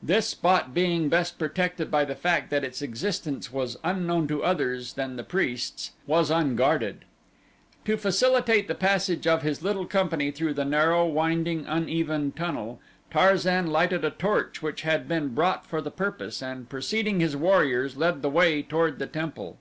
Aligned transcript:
This 0.00 0.28
spot 0.28 0.72
being 0.72 1.08
best 1.08 1.36
protected 1.36 1.90
by 1.90 2.04
the 2.04 2.14
fact 2.14 2.48
that 2.50 2.62
its 2.62 2.80
existence 2.80 3.52
was 3.52 3.76
unknown 3.82 4.28
to 4.28 4.44
others 4.44 4.92
than 4.92 5.16
the 5.16 5.24
priests, 5.24 5.90
was 6.06 6.30
unguarded. 6.30 7.04
To 7.84 7.96
facilitate 7.96 8.68
the 8.68 8.76
passage 8.76 9.26
of 9.26 9.42
his 9.42 9.60
little 9.60 9.84
company 9.84 10.30
through 10.30 10.54
the 10.54 10.64
narrow 10.64 11.06
winding, 11.06 11.66
uneven 11.66 12.30
tunnel, 12.30 12.78
Tarzan 13.10 13.66
lighted 13.66 14.04
a 14.04 14.10
torch 14.10 14.62
which 14.62 14.82
had 14.82 15.08
been 15.08 15.30
brought 15.34 15.66
for 15.66 15.80
the 15.82 15.90
purpose 15.90 16.40
and 16.40 16.68
preceding 16.68 17.18
his 17.18 17.34
warriors 17.36 17.96
led 17.96 18.22
the 18.22 18.30
way 18.30 18.62
toward 18.62 19.00
the 19.00 19.08
temple. 19.08 19.58